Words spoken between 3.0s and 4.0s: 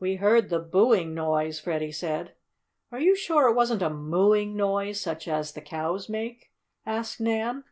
sure it wasn't a